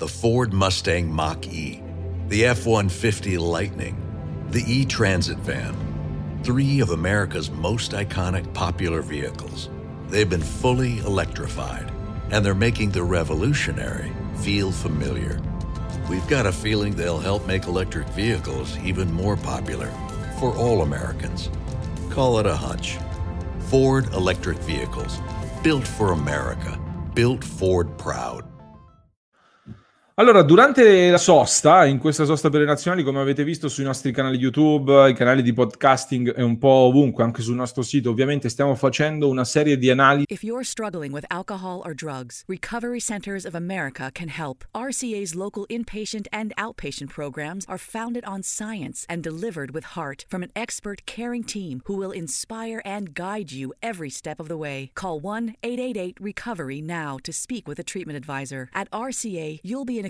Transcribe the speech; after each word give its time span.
the 0.00 0.08
Ford 0.08 0.54
Mustang 0.54 1.12
Mach 1.12 1.46
E, 1.46 1.82
the 2.28 2.46
F 2.46 2.64
150 2.64 3.36
Lightning, 3.36 4.46
the 4.48 4.64
E 4.66 4.86
Transit 4.86 5.36
van. 5.40 6.40
Three 6.42 6.80
of 6.80 6.88
America's 6.88 7.50
most 7.50 7.92
iconic 7.92 8.50
popular 8.54 9.02
vehicles. 9.02 9.68
They've 10.08 10.28
been 10.28 10.40
fully 10.40 11.00
electrified, 11.00 11.92
and 12.30 12.42
they're 12.42 12.54
making 12.54 12.92
the 12.92 13.02
revolutionary 13.02 14.10
feel 14.36 14.72
familiar. 14.72 15.38
We've 16.08 16.26
got 16.28 16.46
a 16.46 16.52
feeling 16.52 16.94
they'll 16.94 17.18
help 17.18 17.46
make 17.46 17.66
electric 17.66 18.08
vehicles 18.08 18.78
even 18.78 19.12
more 19.12 19.36
popular 19.36 19.92
for 20.38 20.56
all 20.56 20.80
Americans. 20.80 21.50
Call 22.08 22.38
it 22.38 22.46
a 22.46 22.56
hunch. 22.56 22.96
Ford 23.68 24.10
Electric 24.14 24.56
Vehicles. 24.60 25.20
Built 25.62 25.86
for 25.86 26.12
America. 26.12 26.80
Built 27.12 27.44
Ford 27.44 27.98
Proud. 27.98 28.49
Allora, 30.20 30.42
durante 30.42 31.08
la 31.08 31.16
sosta, 31.16 31.86
in 31.86 31.96
questa 31.96 32.26
sosta 32.26 32.50
per 32.50 32.60
le 32.60 32.66
nazionali, 32.66 33.02
come 33.02 33.20
avete 33.20 33.42
visto 33.42 33.70
sui 33.70 33.84
nostri 33.84 34.12
canali 34.12 34.36
YouTube, 34.36 35.08
i 35.08 35.14
canali 35.14 35.40
di 35.40 35.54
podcasting 35.54 36.36
e 36.36 36.42
un 36.42 36.58
po' 36.58 36.68
ovunque, 36.68 37.24
anche 37.24 37.40
sul 37.40 37.54
nostro 37.54 37.80
sito, 37.80 38.10
ovviamente 38.10 38.50
stiamo 38.50 38.74
facendo 38.74 39.30
una 39.30 39.44
serie 39.44 39.78
di 39.78 39.88
analisi. 39.88 40.26
If 40.28 40.42
you're 40.42 40.62
struggling 40.62 41.14
with 41.14 41.24
alcohol 41.30 41.80
or 41.86 41.94
drugs, 41.94 42.44
Recovery 42.48 43.00
Centers 43.00 43.46
of 43.46 43.54
America 43.54 44.10
can 44.12 44.28
help. 44.28 44.62
RCA's 44.74 45.34
local 45.34 45.64
inpatient 45.70 46.26
and 46.30 46.52
outpatient 46.58 47.08
programs 47.08 47.64
are 47.66 47.78
founded 47.78 48.22
on 48.26 48.42
science 48.42 49.06
and 49.08 49.22
delivered 49.22 49.70
with 49.70 49.96
heart 49.96 50.26
from 50.28 50.42
an 50.42 50.50
expert 50.54 51.06
caring 51.06 51.44
team 51.44 51.80
who 51.86 51.96
will 51.96 52.12
inspire 52.12 52.82
and 52.84 53.14
guide 53.14 53.52
you 53.52 53.72
every 53.80 54.10
step 54.10 54.38
of 54.38 54.48
the 54.48 54.58
way. 54.58 54.90
Call 54.94 55.18
1 55.18 55.54
888 55.62 56.18
Recovery 56.20 56.82
now 56.82 57.16
to 57.22 57.32
speak 57.32 57.66
with 57.66 57.78
a 57.78 57.82
treatment 57.82 58.18
advisor. 58.18 58.68
At 58.74 58.90
RCA, 58.90 59.60
you'll 59.64 59.86
be 59.86 59.98
in 59.98 60.04
a 60.04 60.09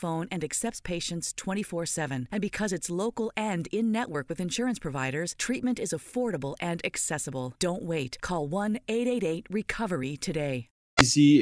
phone 0.00 0.26
and 0.30 0.42
accepts 0.42 0.80
patients 0.80 1.32
24 1.36 1.86
7. 1.86 2.28
And 2.32 2.40
because 2.40 2.72
it's 2.72 2.90
local 2.90 3.30
and 3.36 3.68
in 3.70 3.92
network 3.92 4.28
with 4.28 4.40
insurance 4.40 4.78
providers, 4.78 5.34
treatment 5.38 5.78
is 5.78 5.92
affordable 5.92 6.54
and 6.60 6.80
accessible. 6.84 7.52
Don't 7.58 7.82
wait. 7.82 8.18
Call 8.20 8.48
1 8.48 8.78
888 8.88 9.46
Recovery 9.50 10.16
today. 10.16 10.70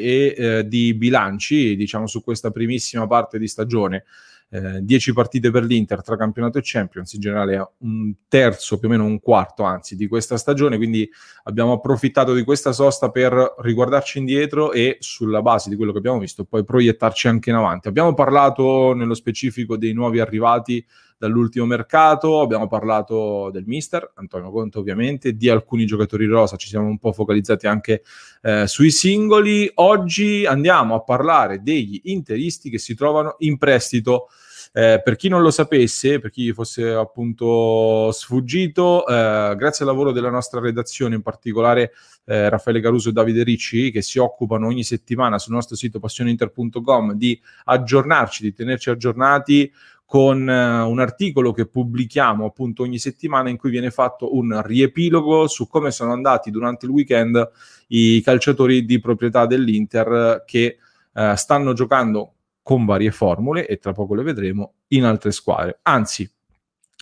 e 0.00 0.34
eh, 0.36 0.68
di 0.68 0.94
bilanci, 0.94 1.74
diciamo, 1.74 2.06
su 2.06 2.22
questa 2.22 2.50
primissima 2.50 3.06
parte 3.06 3.38
di 3.38 3.48
stagione. 3.48 4.04
10 4.50 5.10
eh, 5.10 5.12
partite 5.12 5.50
per 5.50 5.64
l'Inter 5.64 6.02
tra 6.02 6.16
campionato 6.16 6.56
e 6.58 6.62
Champions, 6.64 7.12
in 7.12 7.20
generale 7.20 7.72
un 7.78 8.14
terzo, 8.28 8.78
più 8.78 8.88
o 8.88 8.90
meno 8.90 9.04
un 9.04 9.20
quarto 9.20 9.62
anzi, 9.62 9.94
di 9.94 10.06
questa 10.08 10.38
stagione, 10.38 10.78
quindi 10.78 11.08
abbiamo 11.44 11.72
approfittato 11.72 12.32
di 12.32 12.44
questa 12.44 12.72
sosta 12.72 13.10
per 13.10 13.54
riguardarci 13.58 14.18
indietro 14.18 14.72
e 14.72 14.96
sulla 15.00 15.42
base 15.42 15.68
di 15.68 15.76
quello 15.76 15.92
che 15.92 15.98
abbiamo 15.98 16.18
visto 16.18 16.44
poi 16.44 16.64
proiettarci 16.64 17.28
anche 17.28 17.50
in 17.50 17.56
avanti. 17.56 17.88
Abbiamo 17.88 18.14
parlato 18.14 18.94
nello 18.94 19.14
specifico 19.14 19.76
dei 19.76 19.92
nuovi 19.92 20.18
arrivati 20.18 20.84
dall'ultimo 21.18 21.66
mercato, 21.66 22.40
abbiamo 22.40 22.68
parlato 22.68 23.50
del 23.50 23.64
mister, 23.66 24.12
Antonio 24.14 24.50
Conte 24.50 24.78
ovviamente, 24.78 25.34
di 25.34 25.48
alcuni 25.48 25.84
giocatori 25.84 26.26
rosa, 26.26 26.56
ci 26.56 26.68
siamo 26.68 26.86
un 26.86 26.98
po' 26.98 27.12
focalizzati 27.12 27.66
anche 27.66 28.02
eh, 28.42 28.66
sui 28.66 28.90
singoli. 28.90 29.70
Oggi 29.74 30.46
andiamo 30.46 30.94
a 30.94 31.02
parlare 31.02 31.60
degli 31.62 32.00
interisti 32.04 32.70
che 32.70 32.78
si 32.78 32.94
trovano 32.94 33.34
in 33.38 33.58
prestito. 33.58 34.28
Eh, 34.72 35.00
per 35.02 35.16
chi 35.16 35.28
non 35.28 35.40
lo 35.42 35.50
sapesse, 35.50 36.20
per 36.20 36.30
chi 36.30 36.52
fosse 36.52 36.90
appunto 36.90 38.12
sfuggito, 38.12 39.06
eh, 39.06 39.54
grazie 39.56 39.84
al 39.84 39.90
lavoro 39.90 40.12
della 40.12 40.30
nostra 40.30 40.60
redazione, 40.60 41.14
in 41.14 41.22
particolare 41.22 41.92
eh, 42.26 42.48
Raffaele 42.50 42.80
Caruso 42.80 43.08
e 43.08 43.12
Davide 43.12 43.42
Ricci, 43.42 43.90
che 43.90 44.02
si 44.02 44.18
occupano 44.18 44.66
ogni 44.66 44.84
settimana 44.84 45.38
sul 45.38 45.54
nostro 45.54 45.74
sito 45.74 45.98
passioneinter.com 45.98 47.14
di 47.14 47.40
aggiornarci, 47.64 48.42
di 48.42 48.52
tenerci 48.52 48.90
aggiornati 48.90 49.72
con 50.08 50.40
uh, 50.40 50.88
un 50.88 51.00
articolo 51.00 51.52
che 51.52 51.66
pubblichiamo 51.66 52.46
appunto 52.46 52.82
ogni 52.82 52.98
settimana 52.98 53.50
in 53.50 53.58
cui 53.58 53.68
viene 53.68 53.90
fatto 53.90 54.34
un 54.34 54.58
riepilogo 54.64 55.46
su 55.48 55.68
come 55.68 55.90
sono 55.90 56.12
andati 56.12 56.50
durante 56.50 56.86
il 56.86 56.92
weekend 56.92 57.50
i 57.88 58.22
calciatori 58.22 58.86
di 58.86 59.00
proprietà 59.00 59.44
dell'Inter 59.44 60.44
che 60.46 60.78
uh, 61.12 61.34
stanno 61.34 61.74
giocando 61.74 62.32
con 62.62 62.86
varie 62.86 63.10
formule 63.10 63.66
e 63.66 63.76
tra 63.76 63.92
poco 63.92 64.14
le 64.14 64.22
vedremo 64.22 64.76
in 64.88 65.04
altre 65.04 65.30
squadre. 65.30 65.80
Anzi, 65.82 66.26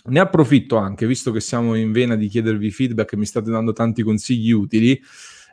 ne 0.07 0.19
approfitto 0.19 0.75
anche, 0.75 1.07
visto 1.07 1.31
che 1.31 1.39
siamo 1.39 1.75
in 1.75 1.93
vena 1.93 2.17
di 2.17 2.27
chiedervi 2.27 2.71
feedback 2.71 3.13
e 3.13 3.17
mi 3.17 3.25
state 3.25 3.49
dando 3.49 3.71
tanti 3.71 4.03
consigli 4.03 4.51
utili. 4.51 5.01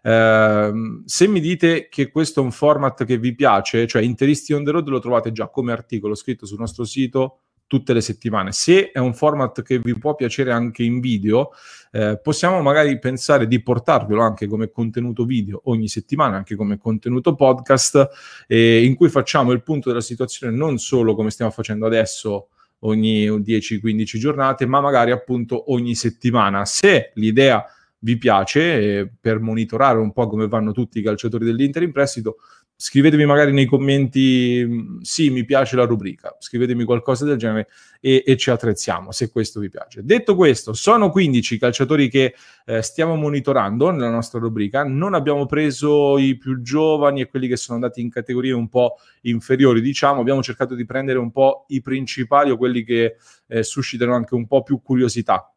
Uh, 0.02 1.02
se 1.04 1.28
mi 1.28 1.38
dite 1.38 1.86
che 1.88 2.10
questo 2.10 2.40
è 2.40 2.42
un 2.42 2.50
format 2.50 3.04
che 3.04 3.16
vi 3.16 3.32
piace, 3.32 3.86
cioè 3.86 4.02
Interisti 4.02 4.52
on 4.52 4.64
the 4.64 4.72
road 4.72 4.88
lo 4.88 4.98
trovate 4.98 5.30
già 5.30 5.46
come 5.46 5.70
articolo 5.70 6.16
scritto 6.16 6.46
sul 6.46 6.58
nostro 6.58 6.84
sito 6.84 7.38
tutte 7.66 7.92
le 7.92 8.00
settimane. 8.00 8.52
Se 8.52 8.90
è 8.90 8.98
un 8.98 9.14
format 9.14 9.62
che 9.62 9.78
vi 9.78 9.98
può 9.98 10.14
piacere 10.14 10.52
anche 10.52 10.82
in 10.82 11.00
video, 11.00 11.50
eh, 11.92 12.18
possiamo 12.22 12.60
magari 12.60 12.98
pensare 12.98 13.46
di 13.46 13.62
portarvelo 13.62 14.22
anche 14.22 14.46
come 14.46 14.70
contenuto 14.70 15.24
video 15.24 15.60
ogni 15.64 15.88
settimana, 15.88 16.36
anche 16.36 16.56
come 16.56 16.78
contenuto 16.78 17.34
podcast, 17.34 18.08
eh, 18.46 18.84
in 18.84 18.94
cui 18.94 19.08
facciamo 19.08 19.52
il 19.52 19.62
punto 19.62 19.88
della 19.88 20.00
situazione 20.00 20.54
non 20.54 20.78
solo 20.78 21.14
come 21.14 21.30
stiamo 21.30 21.50
facendo 21.50 21.86
adesso 21.86 22.48
ogni 22.80 23.28
10-15 23.28 24.18
giornate, 24.18 24.66
ma 24.66 24.80
magari 24.80 25.10
appunto 25.10 25.72
ogni 25.72 25.94
settimana. 25.94 26.64
Se 26.64 27.12
l'idea 27.14 27.64
vi 28.04 28.18
piace, 28.18 29.10
per 29.18 29.40
monitorare 29.40 29.98
un 29.98 30.12
po' 30.12 30.26
come 30.26 30.46
vanno 30.46 30.72
tutti 30.72 30.98
i 30.98 31.02
calciatori 31.02 31.44
dell'Inter 31.44 31.82
in 31.82 31.90
prestito, 31.90 32.36
scrivetemi 32.76 33.24
magari 33.24 33.52
nei 33.52 33.64
commenti 33.64 34.62
mm, 34.62 34.98
sì, 35.00 35.30
mi 35.30 35.44
piace 35.46 35.74
la 35.74 35.86
rubrica, 35.86 36.36
scrivetemi 36.38 36.84
qualcosa 36.84 37.24
del 37.24 37.38
genere 37.38 37.68
e, 38.00 38.22
e 38.26 38.36
ci 38.36 38.50
attrezziamo 38.50 39.10
se 39.10 39.30
questo 39.30 39.58
vi 39.58 39.70
piace. 39.70 40.04
Detto 40.04 40.34
questo, 40.36 40.74
sono 40.74 41.08
15 41.08 41.54
i 41.54 41.58
calciatori 41.58 42.10
che 42.10 42.34
eh, 42.66 42.82
stiamo 42.82 43.14
monitorando 43.14 43.90
nella 43.90 44.10
nostra 44.10 44.38
rubrica, 44.38 44.84
non 44.84 45.14
abbiamo 45.14 45.46
preso 45.46 46.18
i 46.18 46.36
più 46.36 46.60
giovani 46.60 47.22
e 47.22 47.28
quelli 47.28 47.48
che 47.48 47.56
sono 47.56 47.78
andati 47.78 48.02
in 48.02 48.10
categorie 48.10 48.52
un 48.52 48.68
po' 48.68 48.96
inferiori, 49.22 49.80
diciamo, 49.80 50.20
abbiamo 50.20 50.42
cercato 50.42 50.74
di 50.74 50.84
prendere 50.84 51.18
un 51.18 51.30
po' 51.30 51.64
i 51.68 51.80
principali 51.80 52.50
o 52.50 52.58
quelli 52.58 52.84
che 52.84 53.16
eh, 53.46 53.62
suscitano 53.62 54.14
anche 54.14 54.34
un 54.34 54.46
po' 54.46 54.62
più 54.62 54.82
curiosità 54.82 55.48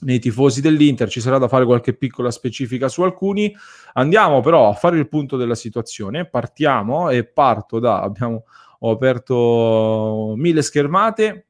nei 0.00 0.18
tifosi 0.18 0.60
dell'Inter, 0.60 1.08
ci 1.08 1.20
sarà 1.20 1.38
da 1.38 1.48
fare 1.48 1.64
qualche 1.64 1.94
piccola 1.94 2.30
specifica 2.30 2.88
su 2.88 3.02
alcuni. 3.02 3.54
Andiamo 3.94 4.40
però 4.40 4.68
a 4.68 4.74
fare 4.74 4.98
il 4.98 5.08
punto 5.08 5.36
della 5.36 5.54
situazione, 5.54 6.28
partiamo 6.28 7.08
e 7.08 7.24
parto 7.24 7.78
da, 7.78 8.00
abbiamo, 8.02 8.44
ho 8.80 8.90
aperto 8.90 10.34
mille 10.36 10.62
schermate, 10.62 11.46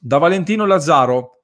da 0.00 0.18
Valentino 0.18 0.66
Lazzaro. 0.66 1.41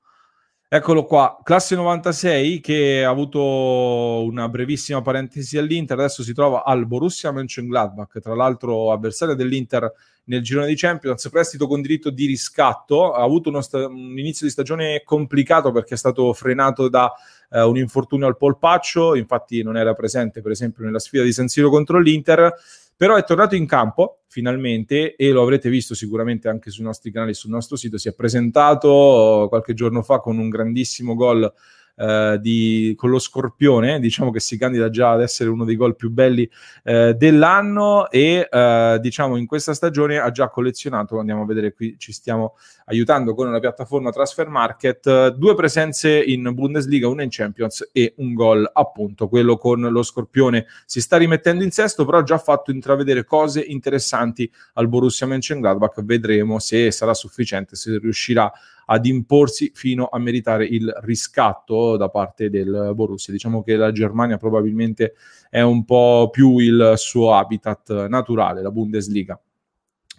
Eccolo 0.71 1.05
qua, 1.05 1.41
classe 1.43 1.75
96 1.77 2.61
che 2.61 3.03
ha 3.03 3.09
avuto 3.09 3.41
una 3.41 4.51
brevissima 4.51 5.01
parentesi 5.01 5.56
all'Inter, 5.56 5.99
adesso 5.99 6.23
si 6.23 6.34
trova 6.34 6.62
al 6.62 6.87
Borussia 6.87 7.33
Mönchengladbach, 7.33 8.21
tra 8.21 8.34
l'altro 8.34 8.93
avversario 8.93 9.34
dell'Inter 9.34 9.91
nel 10.25 10.43
girone 10.43 10.67
di 10.67 10.77
Champions, 10.77 11.27
prestito 11.31 11.67
con 11.67 11.81
diritto 11.81 12.11
di 12.11 12.26
riscatto, 12.26 13.15
ha 13.15 13.23
avuto 13.23 13.59
sta- 13.62 13.87
un 13.87 14.19
inizio 14.19 14.44
di 14.44 14.53
stagione 14.53 15.00
complicato 15.06 15.73
perché 15.73 15.94
è 15.94 15.97
stato 15.97 16.35
frenato 16.35 16.91
da 16.91 17.11
uh, 17.49 17.61
un 17.61 17.79
infortunio 17.79 18.26
al 18.26 18.37
polpaccio, 18.37 19.14
infatti 19.14 19.62
non 19.62 19.79
era 19.79 19.94
presente 19.94 20.43
per 20.43 20.50
esempio 20.50 20.85
nella 20.85 20.99
sfida 20.99 21.23
di 21.23 21.32
San 21.32 21.49
Siro 21.49 21.71
contro 21.71 21.99
l'Inter, 21.99 22.53
però 22.99 23.15
è 23.15 23.23
tornato 23.23 23.55
in 23.55 23.65
campo 23.65 24.23
finalmente 24.27 25.15
e 25.15 25.31
lo 25.31 25.41
avrete 25.41 25.71
visto 25.71 25.95
sicuramente 25.95 26.49
anche 26.49 26.71
sui 26.71 26.83
nostri 26.83 27.12
canali, 27.12 27.33
sul 27.33 27.50
nostro 27.50 27.77
sito, 27.77 27.97
si 27.97 28.09
è 28.09 28.12
presentato 28.12 29.47
qualche 29.49 29.73
giorno 29.73 30.03
fa 30.03 30.19
con 30.19 30.37
un 30.37 30.49
grandissimo 30.49 31.15
gol 31.15 31.50
eh, 31.99 32.39
di, 32.41 32.95
con 32.97 33.11
lo 33.11 33.19
Scorpione, 33.19 33.99
diciamo 34.00 34.31
che 34.31 34.41
si 34.41 34.56
candida 34.56 34.89
già 34.89 35.11
ad 35.11 35.23
essere 35.23 35.50
uno 35.50 35.65
dei 35.65 35.77
gol 35.77 35.97
più 35.97 36.11
belli 36.11 36.49
eh, 36.85 37.15
dell'anno 37.15 38.09
e 38.11 38.49
eh, 38.50 38.99
diciamo 39.00 39.37
in 39.37 39.47
questa 39.47 39.75
stagione 39.75 40.19
ha 40.19 40.31
già 40.31 40.49
collezionato, 40.49 41.19
andiamo 41.19 41.43
a 41.43 41.47
vedere 41.47 41.73
qui, 41.73 41.97
ci 41.99 42.12
stiamo 42.12 42.56
aiutando 42.87 43.35
con 43.35 43.49
una 43.49 43.61
piattaforma 43.61 44.11
Transfer 44.11 44.49
Market, 44.49 45.29
due 45.35 45.55
presenze 45.55 46.23
in 46.23 46.50
Bundesliga, 46.55 47.09
una 47.09 47.23
in 47.23 47.31
Champions 47.31 47.91
e 47.93 48.15
un 48.17 48.35
gol 48.35 48.69
appunto, 48.73 49.29
quello 49.29 49.56
con 49.56 49.81
lo 49.81 50.03
Scorpione. 50.03 50.67
Si 50.87 51.00
sta 51.00 51.17
rimettendo 51.17 51.65
in 51.65 51.71
sesto, 51.71 52.05
però 52.05 52.19
ha 52.19 52.23
già 52.23 52.39
fatto 52.39 52.71
intravedere 52.71 53.25
cose 53.25 53.61
interessanti 53.61 54.50
al 54.75 54.89
Borussia 54.89 55.27
Mönchengladbach, 55.27 56.03
vedremo 56.03 56.59
se 56.59 56.91
sarà 56.91 57.15
sufficiente, 57.15 57.77
se 57.77 57.99
riuscirà 57.99 58.50
ad 58.90 59.06
imporsi 59.06 59.70
fino 59.75 60.06
a 60.06 60.19
meritare 60.19 60.64
il 60.64 60.93
riscatto 61.02 61.96
da 61.96 62.08
parte 62.08 62.49
del 62.49 62.93
Borussia. 62.94 63.32
Diciamo 63.32 63.62
che 63.62 63.76
la 63.76 63.93
Germania 63.93 64.38
probabilmente 64.38 65.14
è 65.50 65.61
un 65.61 65.85
po' 65.85 66.29
più 66.31 66.58
il 66.58 66.94
suo 66.96 67.35
habitat 67.35 68.06
naturale, 68.06 68.62
la 68.62 68.70
Bundesliga. 68.70 69.38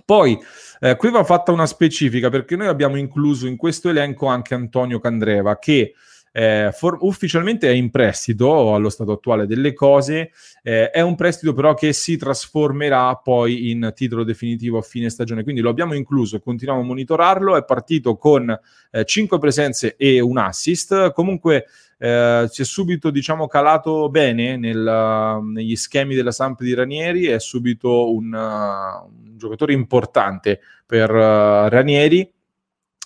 Poi 0.05 0.39
eh, 0.79 0.95
qui 0.95 1.11
va 1.11 1.23
fatta 1.23 1.51
una 1.51 1.67
specifica 1.67 2.29
perché 2.29 2.55
noi 2.55 2.67
abbiamo 2.67 2.97
incluso 2.97 3.47
in 3.47 3.57
questo 3.57 3.89
elenco 3.89 4.25
anche 4.27 4.55
Antonio 4.55 4.99
Candreva 4.99 5.59
che 5.59 5.93
eh, 6.39 6.71
for- 6.71 6.99
ufficialmente 7.01 7.67
è 7.67 7.73
in 7.73 7.89
prestito 7.89 8.73
allo 8.73 8.87
stato 8.87 9.11
attuale 9.11 9.45
delle 9.45 9.73
cose, 9.73 10.31
eh, 10.63 10.89
è 10.89 11.01
un 11.01 11.15
prestito 11.15 11.51
però 11.51 11.73
che 11.73 11.91
si 11.91 12.15
trasformerà 12.15 13.13
poi 13.15 13.71
in 13.71 13.91
titolo 13.93 14.23
definitivo 14.23 14.77
a 14.77 14.81
fine 14.81 15.09
stagione, 15.09 15.43
quindi 15.43 15.59
lo 15.59 15.69
abbiamo 15.69 15.95
incluso 15.95 16.39
continuiamo 16.39 16.81
a 16.81 16.85
monitorarlo, 16.85 17.57
è 17.57 17.65
partito 17.65 18.15
con 18.15 18.57
eh, 18.89 19.03
5 19.03 19.37
presenze 19.37 19.97
e 19.97 20.21
un 20.21 20.37
assist, 20.37 21.11
comunque 21.11 21.65
eh, 21.97 22.47
si 22.49 22.61
è 22.61 22.65
subito 22.65 23.09
diciamo 23.09 23.47
calato 23.47 24.07
bene 24.07 24.55
nel, 24.55 25.41
negli 25.43 25.75
schemi 25.75 26.15
della 26.15 26.31
Samp 26.31 26.61
di 26.61 26.73
Ranieri, 26.73 27.25
è 27.25 27.39
subito 27.41 28.13
un, 28.13 28.31
uh, 28.31 29.27
un 29.27 29.37
giocatore 29.37 29.73
importante 29.73 30.61
per 30.85 31.11
uh, 31.11 31.67
Ranieri. 31.67 32.31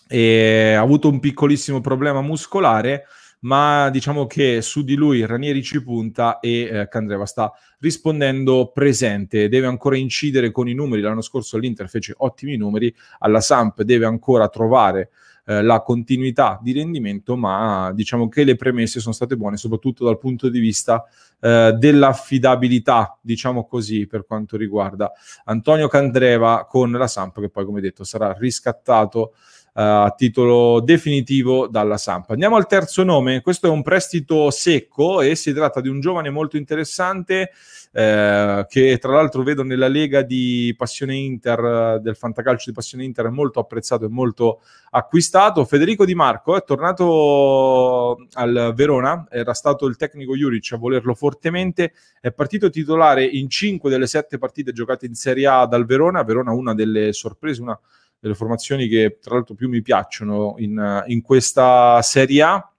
Ha 0.06 0.80
avuto 0.80 1.10
un 1.10 1.20
piccolissimo 1.20 1.82
problema 1.82 2.22
muscolare, 2.22 3.06
ma 3.44 3.90
diciamo 3.90 4.26
che 4.26 4.62
su 4.62 4.84
di 4.84 4.96
lui 4.96 5.26
Ranieri 5.26 5.64
ci 5.64 5.82
punta 5.82 6.40
e 6.40 6.62
eh, 6.62 6.88
Candreva 6.88 7.26
sta 7.26 7.52
rispondendo 7.80 8.72
presente, 8.74 9.50
deve 9.50 9.68
ancora 9.68 9.98
incidere 9.98 10.52
con 10.52 10.68
i 10.68 10.74
numeri, 10.74 11.02
l'anno 11.02 11.22
scorso 11.22 11.58
l'Inter 11.58 11.90
fece 11.90 12.14
ottimi 12.18 12.56
numeri, 12.56 12.94
alla 13.20 13.42
Samp 13.42 13.82
deve 13.82 14.06
ancora 14.06 14.48
trovare 14.48 15.10
eh, 15.46 15.62
la 15.62 15.82
continuità 15.82 16.58
di 16.62 16.72
rendimento, 16.72 17.36
ma 17.36 17.92
diciamo 17.94 18.30
che 18.30 18.46
le 18.46 18.56
premesse 18.56 19.02
sono 19.02 19.14
state 19.14 19.36
buone, 19.36 19.58
soprattutto 19.58 20.06
dal 20.06 20.18
punto 20.18 20.48
di 20.48 20.60
vista 20.60 21.04
eh, 21.42 21.76
dell'affidabilità, 21.78 23.18
diciamo 23.22 23.66
così, 23.66 24.08
per 24.08 24.26
quanto 24.26 24.56
riguarda 24.56 25.12
Antonio 25.46 25.90
Candreva 25.90 26.66
con 26.66 26.94
la 26.94 27.08
Samp, 27.08 27.42
che 27.42 27.50
poi, 27.50 27.66
come 27.66 27.82
detto, 27.82 28.06
sarà 28.06 28.32
riscattato 28.32 29.34
a 29.74 30.14
titolo 30.16 30.82
definitivo 30.82 31.68
dalla 31.68 31.98
Samp. 31.98 32.30
Andiamo 32.30 32.56
al 32.56 32.68
terzo 32.68 33.04
nome, 33.04 33.42
questo 33.42 33.68
è 33.68 33.70
un 33.70 33.82
prestito 33.82 34.52
secco 34.52 35.22
e 35.22 35.36
si 35.36 35.54
tratta 35.54 35.82
di 35.82 35.90
un 35.90 36.00
giovane 36.00 36.30
molto 36.30 36.58
interessante 36.58 37.52
eh, 37.96 38.66
che 38.68 38.98
tra 38.98 39.14
l'altro 39.14 39.44
vedo 39.44 39.64
nella 39.64 39.88
lega 39.88 40.22
di 40.22 40.74
Passione 40.78 41.16
Inter, 41.16 42.00
del 42.02 42.16
fantacalcio 42.16 42.66
di 42.70 42.76
Passione 42.76 43.04
Inter, 43.04 43.30
molto 43.30 43.60
apprezzato 43.60 44.06
e 44.06 44.10
molto 44.10 44.62
acquistato. 44.92 45.66
Federico 45.66 46.06
Di 46.06 46.16
Marco 46.16 46.56
è 46.56 46.64
tornato 46.64 48.28
al 48.34 48.74
Verona, 48.76 49.28
era 49.30 49.54
stato 49.54 49.86
il 49.86 49.96
tecnico 49.96 50.36
Juric 50.36 50.72
a 50.74 50.78
volerlo 50.78 51.14
fortemente, 51.14 51.94
è 52.20 52.32
partito 52.32 52.70
titolare 52.70 53.24
in 53.26 53.50
5 53.50 53.90
delle 53.90 54.08
7 54.08 54.38
partite 54.38 54.72
giocate 54.72 55.06
in 55.06 55.14
Serie 55.14 55.48
A 55.48 55.66
dal 55.66 55.86
Verona, 55.86 56.24
Verona 56.24 56.52
una 56.52 56.74
delle 56.74 57.14
sorprese, 57.14 57.62
una 57.62 57.80
delle 58.24 58.36
formazioni 58.36 58.88
che 58.88 59.18
tra 59.22 59.36
l'altro 59.36 59.54
più 59.54 59.68
mi 59.68 59.82
piacciono 59.82 60.56
in, 60.60 61.04
in 61.08 61.22
questa 61.22 62.02
Serie 62.02 62.42
A. 62.42 62.74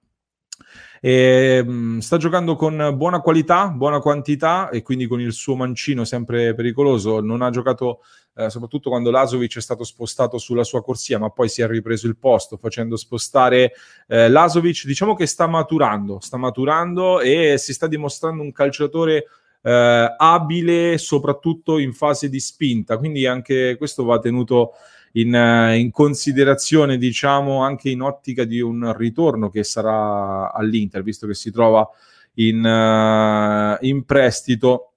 E, 1.02 1.62
mh, 1.62 1.70
mm, 1.70 1.99
sta 1.99 2.17
giocando 2.17 2.56
con 2.56 2.94
buona 2.96 3.20
qualità, 3.20 3.69
buona 3.69 3.99
quantità 3.99 4.70
e 4.70 4.81
quindi 4.81 5.06
con 5.06 5.20
il 5.20 5.35
suo 5.35 5.55
mancino 5.55 6.06
sempre 6.06 6.55
pericoloso. 6.55 7.20
Non 7.20 7.43
ha 7.43 7.50
giocato 7.50 8.00
eh, 8.37 8.49
soprattutto 8.49 8.88
quando 8.88 9.11
Lasovic 9.11 9.58
è 9.58 9.61
stato 9.61 9.85
spostato 9.85 10.38
sulla 10.38 10.64
sua 10.64 10.82
corsia, 10.82 11.19
ma 11.19 11.29
poi 11.29 11.50
si 11.50 11.61
è 11.61 11.67
ripreso 11.67 12.06
il 12.06 12.17
posto 12.17 12.56
facendo 12.56 12.96
spostare 12.96 13.73
eh, 14.08 14.31
Lasovic. 14.31 14.87
Diciamo 14.87 15.14
che 15.14 15.26
sta 15.26 15.46
maturando, 15.46 16.20
sta 16.20 16.38
maturando 16.38 17.20
e 17.20 17.58
si 17.58 17.75
sta 17.75 17.87
dimostrando 17.87 18.43
un 18.43 18.50
calciatore 18.50 19.26
eh, 19.61 20.14
abile 20.17 20.96
soprattutto 20.96 21.76
in 21.76 21.93
fase 21.93 22.31
di 22.31 22.41
spinta. 22.41 22.96
Quindi 22.96 23.26
anche 23.26 23.76
questo 23.76 24.05
va 24.05 24.19
tenuto 24.19 24.73
in, 25.16 25.34
eh, 25.34 25.78
in, 25.78 25.90
considerazione, 25.90 26.96
diciamo, 26.96 27.62
anche 27.62 27.90
in 27.90 28.02
ottica 28.02 28.44
di 28.44 28.61
un 28.61 28.93
ritorno 28.96 29.50
che 29.50 29.64
sarà 29.64 30.52
all'Inter, 30.52 31.02
visto 31.02 31.26
che 31.26 31.34
si 31.34 31.50
trova 31.50 31.88
in, 32.34 32.64
uh, 32.64 33.84
in 33.84 34.05
prestito. 34.05 34.90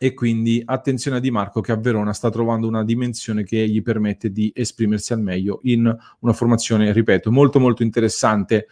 E 0.00 0.14
quindi 0.14 0.62
attenzione 0.64 1.16
a 1.16 1.20
Di 1.20 1.32
Marco 1.32 1.60
che 1.60 1.72
a 1.72 1.76
Verona 1.76 2.12
sta 2.12 2.30
trovando 2.30 2.68
una 2.68 2.84
dimensione 2.84 3.42
che 3.42 3.68
gli 3.68 3.82
permette 3.82 4.30
di 4.30 4.52
esprimersi 4.54 5.12
al 5.12 5.20
meglio 5.20 5.58
in 5.64 5.92
una 6.20 6.32
formazione, 6.32 6.92
ripeto, 6.92 7.32
molto 7.32 7.58
molto 7.58 7.82
interessante. 7.82 8.68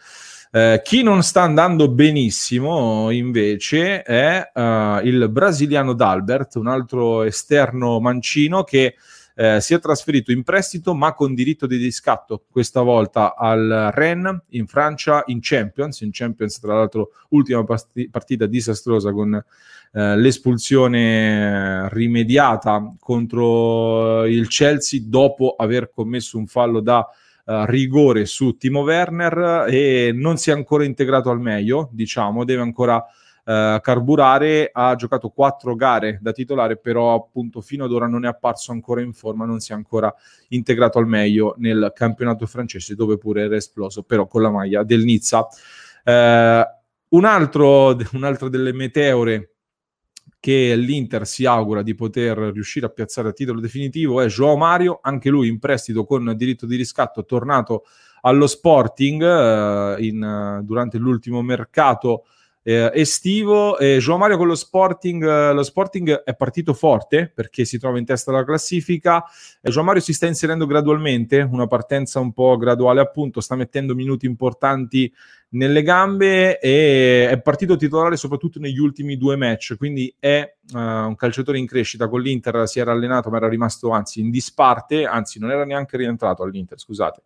Eh, 0.51 0.79
chi 0.81 1.03
non 1.03 1.23
sta 1.23 1.41
andando 1.41 1.89
benissimo 1.89 3.09
invece 3.09 4.03
è 4.03 4.51
uh, 4.53 5.05
il 5.05 5.27
brasiliano 5.29 5.91
D'Albert, 5.91 6.55
un 6.55 6.67
altro 6.67 7.23
esterno 7.23 7.99
mancino 7.99 8.63
che 8.63 8.85
eh, 8.85 8.95
si 9.59 9.73
è 9.75 9.79
trasferito 9.79 10.31
in 10.31 10.41
prestito 10.41 10.95
ma 10.95 11.13
con 11.13 11.35
diritto 11.35 11.67
di 11.67 11.77
riscatto 11.77 12.45
questa 12.49 12.81
volta 12.81 13.35
al 13.35 13.91
Rennes 13.93 14.41
in 14.49 14.65
Francia 14.65 15.23
in 15.27 15.39
Champions, 15.41 16.01
in 16.01 16.09
Champions 16.11 16.59
tra 16.59 16.73
l'altro 16.73 17.11
ultima 17.29 17.63
partita 17.63 18.47
disastrosa 18.47 19.11
con 19.11 19.35
eh, 19.35 20.17
l'espulsione 20.17 21.87
rimediata 21.89 22.95
contro 22.99 24.25
il 24.25 24.47
Chelsea 24.47 25.01
dopo 25.03 25.55
aver 25.55 25.91
commesso 25.91 26.37
un 26.37 26.47
fallo 26.47 26.79
da 26.79 27.07
Uh, 27.47 27.63
rigore 27.63 28.25
su 28.25 28.57
Timo 28.57 28.81
Werner 28.81 29.67
e 29.69 30.11
non 30.13 30.35
si 30.35 30.49
è 30.49 30.53
ancora 30.53 30.83
integrato 30.83 31.29
al 31.29 31.39
meglio, 31.39 31.87
diciamo, 31.93 32.43
deve 32.43 32.61
ancora 32.61 33.01
eh, 33.47 33.79
carburare, 33.81 34.69
ha 34.73 34.93
giocato 34.95 35.29
quattro 35.29 35.73
gare 35.75 36.19
da 36.21 36.33
titolare, 36.33 36.75
però 36.75 37.13
appunto 37.13 37.61
fino 37.61 37.85
ad 37.85 37.93
ora 37.93 38.05
non 38.05 38.25
è 38.25 38.27
apparso 38.27 38.73
ancora 38.73 38.99
in 38.99 39.13
forma, 39.13 39.45
non 39.45 39.61
si 39.61 39.71
è 39.71 39.75
ancora 39.75 40.13
integrato 40.49 40.99
al 40.99 41.07
meglio 41.07 41.55
nel 41.57 41.93
campionato 41.95 42.45
francese 42.45 42.93
dove 42.93 43.17
pure 43.17 43.43
era 43.43 43.55
esploso, 43.55 44.03
però 44.03 44.27
con 44.27 44.41
la 44.41 44.49
maglia 44.49 44.83
del 44.83 45.05
Nizza. 45.05 45.47
Eh, 46.03 46.67
un 47.09 47.23
altro, 47.23 47.95
un'altra 48.11 48.49
delle 48.49 48.73
meteore 48.73 49.53
che 50.41 50.75
l'Inter 50.75 51.25
si 51.25 51.45
augura 51.45 51.81
di 51.83 51.95
poter 51.95 52.37
riuscire 52.37 52.85
a 52.85 52.89
piazzare 52.89 53.29
a 53.29 53.31
titolo 53.31 53.61
definitivo 53.61 54.19
è 54.19 54.25
Joao 54.27 54.57
Mario, 54.57 54.99
anche 55.01 55.29
lui 55.29 55.47
in 55.47 55.57
prestito 55.57 56.03
con 56.03 56.33
diritto 56.35 56.65
di 56.65 56.75
riscatto, 56.75 57.23
tornato 57.23 57.85
allo 58.21 58.45
Sporting 58.45 59.23
eh, 59.23 60.05
in, 60.05 60.59
durante 60.63 60.97
l'ultimo 60.97 61.41
mercato 61.41 62.25
eh, 62.67 62.91
estivo. 62.95 63.77
Eh, 63.77 63.99
Joao 63.99 64.17
Mario 64.17 64.35
con 64.35 64.47
lo 64.47 64.55
Sporting, 64.55 65.23
eh, 65.23 65.53
lo 65.53 65.63
Sporting 65.63 66.23
è 66.23 66.35
partito 66.35 66.73
forte 66.73 67.31
perché 67.33 67.63
si 67.63 67.79
trova 67.79 67.97
in 67.97 68.03
testa 68.03 68.31
alla 68.31 68.43
classifica. 68.43 69.23
Eh, 69.61 69.69
Joao 69.69 69.85
Mario 69.85 70.01
si 70.01 70.11
sta 70.11 70.27
inserendo 70.27 70.65
gradualmente, 70.65 71.47
una 71.49 71.65
partenza 71.65 72.19
un 72.19 72.33
po' 72.33 72.57
graduale 72.57 72.99
appunto, 72.99 73.39
sta 73.39 73.55
mettendo 73.55 73.95
minuti 73.95 74.25
importanti 74.25 75.09
nelle 75.49 75.81
gambe 75.81 76.59
e 76.59 77.29
è 77.29 77.39
partito 77.39 77.77
titolare 77.77 78.17
soprattutto 78.17 78.59
negli 78.59 78.79
ultimi 78.79 79.15
due 79.15 79.37
match, 79.37 79.75
quindi 79.77 80.13
è 80.19 80.55
uh, 80.73 80.77
un 80.77 81.15
calciatore 81.15 81.57
in 81.57 81.65
crescita 81.65 82.09
con 82.09 82.19
l'Inter, 82.19 82.67
si 82.67 82.81
era 82.81 82.91
allenato 82.91 83.29
ma 83.29 83.37
era 83.37 83.47
rimasto 83.47 83.91
anzi 83.91 84.19
in 84.19 84.29
disparte, 84.29 85.05
anzi 85.05 85.39
non 85.39 85.51
era 85.51 85.63
neanche 85.63 85.95
rientrato 85.95 86.43
all'Inter, 86.43 86.77
scusate 86.77 87.21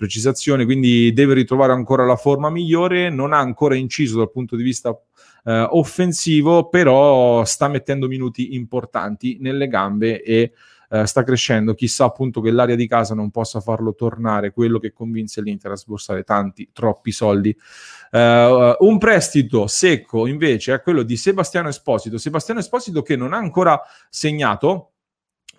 precisazione, 0.00 0.64
quindi 0.64 1.12
deve 1.12 1.34
ritrovare 1.34 1.72
ancora 1.72 2.06
la 2.06 2.16
forma 2.16 2.48
migliore, 2.48 3.10
non 3.10 3.34
ha 3.34 3.38
ancora 3.38 3.74
inciso 3.74 4.16
dal 4.16 4.30
punto 4.30 4.56
di 4.56 4.62
vista 4.62 4.98
eh, 5.44 5.66
offensivo, 5.72 6.70
però 6.70 7.44
sta 7.44 7.68
mettendo 7.68 8.08
minuti 8.08 8.54
importanti 8.54 9.36
nelle 9.42 9.68
gambe 9.68 10.22
e 10.22 10.52
eh, 10.88 11.04
sta 11.04 11.22
crescendo. 11.22 11.74
Chissà 11.74 12.06
appunto 12.06 12.40
che 12.40 12.50
l'area 12.50 12.76
di 12.76 12.88
casa 12.88 13.14
non 13.14 13.30
possa 13.30 13.60
farlo 13.60 13.94
tornare 13.94 14.52
quello 14.52 14.78
che 14.78 14.94
convinse 14.94 15.42
l'Inter 15.42 15.72
a 15.72 15.76
sborsare 15.76 16.22
tanti, 16.22 16.70
troppi 16.72 17.12
soldi. 17.12 17.54
Uh, 18.10 18.74
un 18.80 18.98
prestito 18.98 19.68
secco 19.68 20.26
invece 20.26 20.74
è 20.74 20.82
quello 20.82 21.02
di 21.02 21.18
Sebastiano 21.18 21.68
Esposito. 21.68 22.16
Sebastiano 22.16 22.58
Esposito 22.58 23.02
che 23.02 23.16
non 23.16 23.34
ha 23.34 23.36
ancora 23.36 23.78
segnato, 24.08 24.89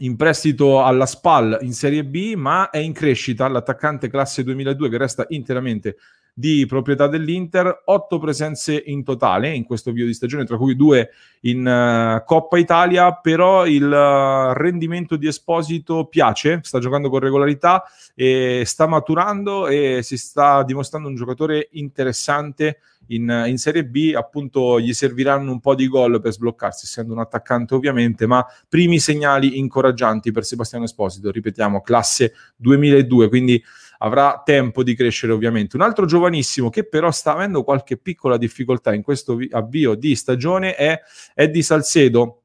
in 0.01 0.15
prestito 0.15 0.83
alla 0.83 1.05
SPAL 1.05 1.59
in 1.61 1.73
Serie 1.73 2.03
B, 2.03 2.33
ma 2.35 2.69
è 2.69 2.77
in 2.77 2.93
crescita 2.93 3.47
l'attaccante 3.47 4.09
classe 4.09 4.43
2002 4.43 4.89
che 4.89 4.97
resta 4.97 5.25
interamente 5.29 5.97
di 6.41 6.65
proprietà 6.65 7.05
dell'Inter, 7.05 7.83
otto 7.85 8.17
presenze 8.17 8.81
in 8.87 9.03
totale 9.03 9.53
in 9.53 9.63
questo 9.63 9.91
video 9.91 10.07
di 10.07 10.13
stagione, 10.15 10.43
tra 10.43 10.57
cui 10.57 10.75
due 10.75 11.11
in 11.41 11.63
uh, 11.63 12.25
Coppa 12.25 12.57
Italia, 12.57 13.13
però 13.13 13.67
il 13.67 13.83
uh, 13.83 14.51
rendimento 14.53 15.17
di 15.17 15.27
Esposito 15.27 16.05
piace, 16.05 16.59
sta 16.63 16.79
giocando 16.79 17.11
con 17.11 17.19
regolarità 17.19 17.83
e 18.15 18.63
sta 18.65 18.87
maturando 18.87 19.67
e 19.67 19.99
si 20.01 20.17
sta 20.17 20.63
dimostrando 20.63 21.07
un 21.09 21.15
giocatore 21.15 21.69
interessante 21.73 22.79
in, 23.09 23.43
in, 23.45 23.59
Serie 23.59 23.85
B. 23.85 24.13
Appunto 24.15 24.79
gli 24.79 24.93
serviranno 24.93 25.51
un 25.51 25.59
po' 25.59 25.75
di 25.75 25.87
gol 25.87 26.19
per 26.21 26.31
sbloccarsi, 26.31 26.85
essendo 26.85 27.13
un 27.13 27.19
attaccante 27.19 27.75
ovviamente, 27.75 28.25
ma 28.25 28.43
primi 28.67 28.97
segnali 28.97 29.59
incoraggianti 29.59 30.31
per 30.31 30.43
Sebastiano 30.43 30.85
Esposito, 30.85 31.29
ripetiamo, 31.29 31.81
classe 31.81 32.33
2002, 32.55 33.29
quindi 33.29 33.63
avrà 34.03 34.41
tempo 34.43 34.83
di 34.83 34.95
crescere 34.95 35.31
ovviamente. 35.31 35.75
Un 35.75 35.83
altro 35.83 36.05
giovanissimo 36.05 36.69
che 36.69 36.87
però 36.87 37.11
sta 37.11 37.33
avendo 37.33 37.63
qualche 37.63 37.97
piccola 37.97 38.37
difficoltà 38.37 38.93
in 38.93 39.01
questo 39.01 39.37
avvio 39.51 39.95
di 39.95 40.15
stagione 40.15 40.75
è 40.75 40.99
Eddie 41.33 41.61
Salcedo, 41.61 42.41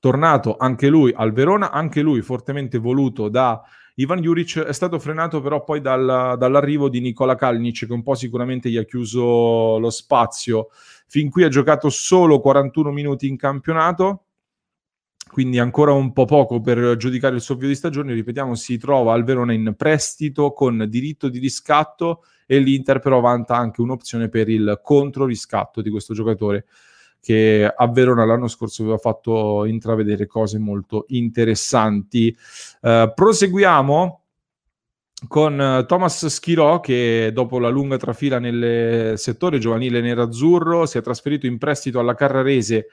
tornato 0.00 0.56
anche 0.58 0.88
lui 0.88 1.12
al 1.14 1.32
Verona, 1.32 1.70
anche 1.70 2.00
lui 2.02 2.20
fortemente 2.22 2.78
voluto 2.78 3.28
da 3.28 3.62
Ivan 3.96 4.20
Juric 4.20 4.58
è 4.58 4.72
stato 4.72 4.98
frenato 4.98 5.40
però 5.40 5.62
poi 5.62 5.80
dal, 5.80 6.34
dall'arrivo 6.36 6.88
di 6.88 7.00
Nicola 7.00 7.36
Kalinic 7.36 7.86
che 7.86 7.92
un 7.92 8.02
po' 8.02 8.16
sicuramente 8.16 8.68
gli 8.68 8.76
ha 8.76 8.82
chiuso 8.82 9.78
lo 9.78 9.90
spazio. 9.90 10.68
Fin 11.06 11.30
qui 11.30 11.44
ha 11.44 11.48
giocato 11.48 11.88
solo 11.90 12.40
41 12.40 12.90
minuti 12.90 13.28
in 13.28 13.36
campionato, 13.36 14.24
quindi 15.30 15.58
ancora 15.58 15.92
un 15.92 16.12
po' 16.12 16.24
poco 16.24 16.60
per 16.60 16.96
giudicare 16.96 17.34
il 17.34 17.40
suo 17.40 17.54
avvio 17.54 17.68
di 17.68 17.74
stagione. 17.74 18.12
Ripetiamo, 18.14 18.54
si 18.54 18.78
trova 18.78 19.12
al 19.12 19.24
Verona 19.24 19.52
in 19.52 19.74
prestito 19.76 20.52
con 20.52 20.86
diritto 20.88 21.28
di 21.28 21.38
riscatto 21.38 22.24
e 22.46 22.58
l'Inter 22.58 22.98
però 22.98 23.20
vanta 23.20 23.56
anche 23.56 23.80
un'opzione 23.80 24.28
per 24.28 24.48
il 24.48 24.80
controriscatto 24.82 25.80
di 25.82 25.90
questo 25.90 26.14
giocatore 26.14 26.66
che 27.24 27.72
a 27.74 27.88
Verona 27.88 28.26
l'anno 28.26 28.48
scorso 28.48 28.82
aveva 28.82 28.98
fatto 28.98 29.64
intravedere 29.64 30.26
cose 30.26 30.58
molto 30.58 31.06
interessanti. 31.08 32.36
Uh, 32.82 33.10
proseguiamo 33.14 34.20
con 35.26 35.58
uh, 35.58 35.86
Thomas 35.86 36.26
Schirò 36.26 36.80
che 36.80 37.30
dopo 37.32 37.58
la 37.58 37.70
lunga 37.70 37.96
trafila 37.96 38.38
nel 38.38 39.18
settore 39.18 39.58
giovanile 39.58 40.02
nerazzurro 40.02 40.84
si 40.84 40.98
è 40.98 41.00
trasferito 41.00 41.46
in 41.46 41.56
prestito 41.56 41.98
alla 41.98 42.14
Carrarese 42.14 42.88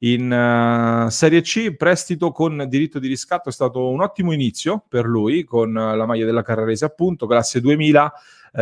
in 0.00 1.04
uh, 1.06 1.08
Serie 1.08 1.40
C, 1.40 1.74
prestito 1.74 2.32
con 2.32 2.66
diritto 2.68 2.98
di 2.98 3.08
riscatto 3.08 3.48
è 3.48 3.52
stato 3.52 3.88
un 3.88 4.02
ottimo 4.02 4.32
inizio 4.32 4.84
per 4.88 5.06
lui 5.06 5.44
con 5.44 5.72
la 5.72 6.06
maglia 6.06 6.24
della 6.24 6.42
Carrarese 6.42 6.84
appunto, 6.84 7.26
classe 7.26 7.60
2000, 7.60 8.12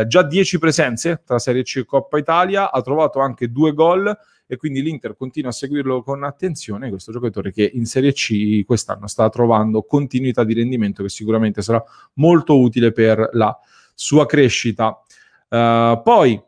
già 0.07 0.23
10 0.23 0.59
presenze 0.59 1.21
tra 1.25 1.39
Serie 1.39 1.63
C 1.63 1.77
e 1.77 1.85
Coppa 1.85 2.17
Italia, 2.17 2.71
ha 2.71 2.81
trovato 2.81 3.19
anche 3.19 3.51
due 3.51 3.73
gol 3.73 4.17
e 4.47 4.57
quindi 4.57 4.81
l'Inter 4.81 5.15
continua 5.15 5.49
a 5.49 5.53
seguirlo 5.53 6.03
con 6.03 6.23
attenzione, 6.23 6.89
questo 6.89 7.11
giocatore 7.11 7.51
che 7.51 7.69
in 7.73 7.85
Serie 7.85 8.13
C 8.13 8.63
quest'anno 8.63 9.07
sta 9.07 9.27
trovando 9.29 9.83
continuità 9.83 10.43
di 10.43 10.53
rendimento 10.53 11.01
che 11.01 11.09
sicuramente 11.09 11.61
sarà 11.61 11.83
molto 12.13 12.59
utile 12.59 12.91
per 12.91 13.29
la 13.33 13.57
sua 13.93 14.25
crescita. 14.25 14.99
Uh, 15.47 16.01
poi 16.03 16.41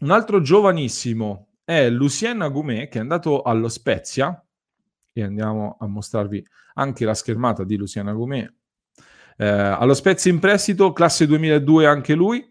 un 0.00 0.10
altro 0.10 0.40
giovanissimo 0.40 1.47
è 1.68 1.90
Lucien 1.90 2.40
Agumé 2.40 2.88
che 2.88 2.96
è 2.96 3.02
andato 3.02 3.42
allo 3.42 3.68
Spezia 3.68 4.42
e 5.12 5.22
andiamo 5.22 5.76
a 5.78 5.86
mostrarvi 5.86 6.42
anche 6.76 7.04
la 7.04 7.12
schermata 7.12 7.62
di 7.62 7.76
Lucien 7.76 8.08
Agumé. 8.08 8.54
Uh, 9.36 9.76
allo 9.76 9.92
Spezia 9.92 10.30
in 10.30 10.38
prestito, 10.38 10.94
classe 10.94 11.26
2002 11.26 11.84
anche 11.84 12.14
lui, 12.14 12.42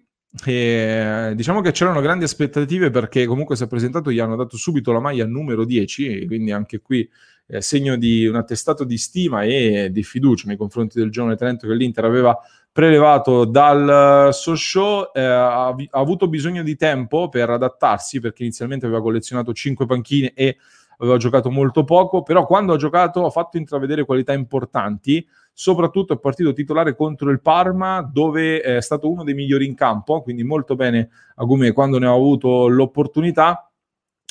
e, 0.45 1.33
diciamo 1.33 1.61
che 1.61 1.71
c'erano 1.71 1.99
grandi 1.99 2.25
aspettative 2.25 2.91
perché 2.91 3.25
comunque 3.25 3.55
si 3.55 3.63
è 3.63 3.67
presentato, 3.67 4.11
gli 4.11 4.19
hanno 4.19 4.35
dato 4.35 4.55
subito 4.55 4.91
la 4.91 4.99
maglia 4.99 5.25
numero 5.25 5.65
10, 5.65 6.27
quindi 6.27 6.51
anche 6.51 6.79
qui 6.79 7.09
eh, 7.47 7.59
segno 7.59 7.95
di 7.97 8.27
un 8.27 8.35
attestato 8.35 8.83
di 8.83 8.99
stima 8.99 9.41
e 9.41 9.89
di 9.91 10.03
fiducia 10.03 10.47
nei 10.47 10.57
confronti 10.57 10.99
del 10.99 11.09
giovane 11.09 11.35
talento 11.35 11.65
che 11.67 11.73
l'Inter 11.73 12.05
aveva 12.05 12.37
prelevato 12.77 13.45
dal 13.45 14.29
Sochaux, 14.31 15.09
eh, 15.11 15.19
ha, 15.19 15.69
ha, 15.69 15.75
avuto 15.93 16.27
bisogno 16.27 16.61
di 16.61 16.75
tempo 16.75 17.27
per 17.27 17.49
adattarsi 17.49 18.19
perché 18.19 18.43
inizialmente 18.43 18.85
aveva 18.85 19.01
collezionato 19.01 19.51
5 19.51 19.87
panchine 19.87 20.31
e 20.35 20.57
aveva 20.99 21.17
giocato 21.17 21.49
molto 21.49 21.83
poco, 21.85 22.21
però 22.21 22.45
quando 22.45 22.73
ha 22.73 22.77
giocato 22.77 23.25
ha 23.25 23.31
fatto 23.31 23.57
intravedere 23.57 24.05
qualità 24.05 24.33
importanti 24.33 25.27
soprattutto 25.51 26.13
è 26.13 26.19
partito 26.19 26.53
titolare 26.53 26.95
contro 26.95 27.31
il 27.31 27.41
Parma, 27.41 28.07
dove 28.07 28.61
è 28.61 28.79
stato 28.79 29.09
uno 29.09 29.23
dei 29.23 29.33
migliori 29.33 29.65
in 29.65 29.73
campo, 29.73 30.21
quindi 30.21 30.43
molto 30.43 30.75
bene 30.75 31.09
Agumè 31.37 31.73
quando 31.73 31.97
ne 31.97 32.05
ha 32.05 32.13
avuto 32.13 32.67
l'opportunità 32.67 33.71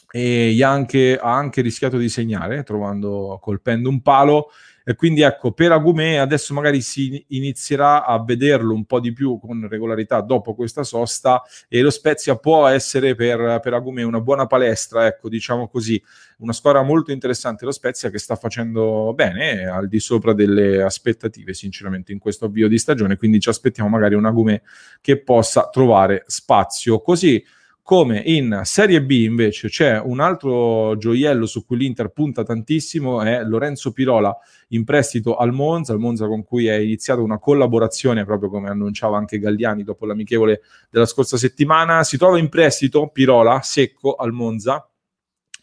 e 0.09 0.62
anche, 0.62 1.19
ha 1.21 1.35
anche 1.35 1.62
rischiato 1.62 1.97
di 1.97 2.09
segnare, 2.09 2.62
trovando, 2.62 3.41
colpendo 3.43 3.88
un 3.88 4.03
palo 4.03 4.50
e 4.88 4.95
quindi 4.95 5.23
ecco, 5.23 5.50
per 5.50 5.73
Agumè 5.73 6.14
adesso 6.14 6.55
magari 6.55 6.81
si 6.81 7.25
inizierà 7.31 8.07
a 8.07 8.23
vederlo 8.23 8.73
un 8.73 8.85
po' 8.85 9.00
di 9.00 9.12
più 9.12 9.37
con 9.40 9.66
regolarità 9.69 10.21
dopo 10.21 10.55
questa 10.55 10.85
sosta 10.85 11.43
e 11.69 11.81
lo 11.81 11.90
Spezia 11.90 12.37
può 12.37 12.69
essere 12.69 13.16
per, 13.16 13.59
per 13.61 13.75
Agumè 13.75 14.05
una 14.05 14.21
buona 14.21 14.47
palestra, 14.47 15.05
ecco, 15.09 15.28
diciamo 15.28 15.66
così, 15.66 16.00
una 16.38 16.52
squadra 16.52 16.85
molto 16.85 17.11
interessante 17.11 17.64
lo 17.64 17.73
Spezia 17.73 18.11
che 18.11 18.21
sta 18.21 18.37
facendo 18.37 19.12
bene, 19.12 19.66
al 19.66 19.88
di 19.88 19.99
sopra 19.99 20.33
delle 20.33 20.81
aspettative 20.81 21.52
sinceramente 21.52 22.12
in 22.12 22.21
questo 22.21 22.45
avvio 22.45 22.69
di 22.69 22.78
stagione, 22.78 23.16
quindi 23.16 23.40
ci 23.40 23.49
aspettiamo 23.49 23.88
magari 23.88 24.14
un 24.14 24.25
Agumè 24.25 24.62
che 25.00 25.21
possa 25.21 25.69
trovare 25.69 26.23
spazio. 26.28 27.00
Così 27.00 27.45
come 27.87 28.21
in 28.26 28.62
Serie 28.64 29.00
B 29.00 29.12
invece 29.12 29.69
c'è 29.69 29.97
un 30.00 30.19
altro 30.19 30.97
gioiello 30.97 31.47
su 31.47 31.64
cui 31.64 31.76
l'Inter 31.76 32.09
punta 32.09 32.43
tantissimo, 32.43 33.23
è 33.23 33.45
Lorenzo 33.45 33.93
Pirola 33.93 34.37
in 34.71 34.83
prestito 34.83 35.37
al 35.37 35.52
Monza, 35.52 35.93
al 35.93 36.00
Monza 36.00 36.26
con 36.26 36.43
cui 36.43 36.66
è 36.66 36.75
iniziata 36.75 37.21
una 37.21 37.38
collaborazione, 37.38 38.25
proprio 38.25 38.50
come 38.50 38.69
annunciava 38.69 39.16
anche 39.16 39.38
Galliani 39.38 39.85
dopo 39.85 40.05
l'amichevole 40.05 40.62
della 40.90 41.07
scorsa 41.07 41.37
settimana. 41.37 42.02
Si 42.02 42.19
trova 42.19 42.40
in 42.40 42.49
prestito 42.49 43.07
Pirola, 43.07 43.61
secco, 43.62 44.16
al 44.16 44.33
Monza, 44.33 44.90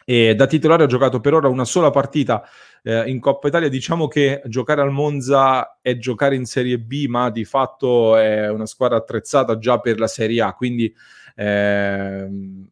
e 0.06 0.34
da 0.34 0.46
titolare 0.46 0.84
ha 0.84 0.86
giocato 0.86 1.20
per 1.20 1.34
ora 1.34 1.48
una 1.48 1.66
sola 1.66 1.90
partita 1.90 2.42
eh, 2.82 3.06
in 3.06 3.20
Coppa 3.20 3.48
Italia. 3.48 3.68
Diciamo 3.68 4.08
che 4.08 4.40
giocare 4.46 4.80
al 4.80 4.92
Monza 4.92 5.78
è 5.82 5.98
giocare 5.98 6.36
in 6.36 6.46
Serie 6.46 6.78
B, 6.78 7.04
ma 7.06 7.28
di 7.28 7.44
fatto 7.44 8.16
è 8.16 8.48
una 8.48 8.64
squadra 8.64 8.96
attrezzata 8.96 9.58
già 9.58 9.78
per 9.78 9.98
la 9.98 10.06
Serie 10.06 10.40
A, 10.40 10.54
quindi 10.54 10.90
eh, 11.34 12.28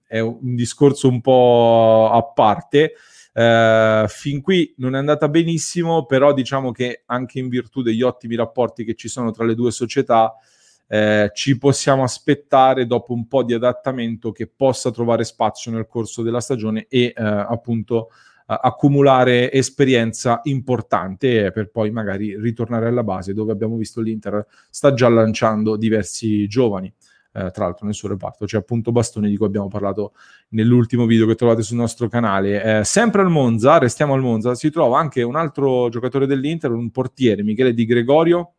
è 0.07 0.21
un 0.21 0.54
discorso 0.54 1.09
un 1.09 1.21
po' 1.21 2.11
a 2.12 2.23
parte. 2.23 2.95
Eh, 3.35 4.04
fin 4.09 4.40
qui 4.40 4.75
non 4.78 4.95
è 4.95 4.99
andata 4.99 5.28
benissimo, 5.28 6.07
però 6.07 6.33
diciamo 6.33 6.71
che 6.71 7.02
anche 7.07 7.38
in 7.38 7.49
virtù 7.49 7.83
degli 7.83 8.02
ottimi 8.02 8.37
rapporti 8.37 8.85
che 8.85 8.95
ci 8.95 9.09
sono 9.09 9.31
tra 9.31 9.45
le 9.45 9.54
due 9.54 9.71
società, 9.71 10.35
eh, 10.87 11.31
ci 11.33 11.57
possiamo 11.57 12.02
aspettare 12.02 12.87
dopo 12.87 13.14
un 13.14 13.26
po' 13.26 13.42
di 13.42 13.54
adattamento 13.54 14.31
che 14.33 14.47
possa 14.47 14.90
trovare 14.90 15.25
spazio 15.25 15.71
nel 15.73 15.87
corso 15.87 16.23
della 16.23 16.40
stagione 16.40 16.87
e 16.88 17.14
eh, 17.16 17.23
appunto 17.23 18.11
accumulare 18.45 19.50
esperienza 19.50 20.40
importante 20.45 21.52
per 21.52 21.71
poi 21.71 21.90
magari 21.90 22.38
ritornare 22.38 22.88
alla 22.88 23.04
base 23.04 23.33
dove 23.33 23.52
abbiamo 23.52 23.76
visto 23.76 24.02
l'Inter 24.02 24.45
sta 24.69 24.92
già 24.92 25.09
lanciando 25.09 25.76
diversi 25.76 26.47
giovani 26.49 26.92
eh, 27.34 27.50
tra 27.50 27.64
l'altro 27.64 27.86
nel 27.86 27.94
suo 27.94 28.08
reparto. 28.08 28.44
C'è 28.44 28.58
appunto 28.58 28.92
Bastoni 28.92 29.28
di 29.28 29.36
cui 29.36 29.46
abbiamo 29.46 29.68
parlato 29.68 30.12
nell'ultimo 30.50 31.06
video 31.06 31.26
che 31.26 31.34
trovate 31.34 31.62
sul 31.62 31.76
nostro 31.76 32.08
canale. 32.08 32.80
Eh, 32.80 32.84
sempre 32.84 33.22
al 33.22 33.30
Monza, 33.30 33.78
restiamo 33.78 34.14
al 34.14 34.20
Monza, 34.20 34.54
si 34.54 34.70
trova 34.70 34.98
anche 34.98 35.22
un 35.22 35.36
altro 35.36 35.88
giocatore 35.88 36.26
dell'Inter, 36.26 36.70
un 36.70 36.90
portiere, 36.90 37.42
Michele 37.42 37.74
Di 37.74 37.84
Gregorio, 37.84 38.54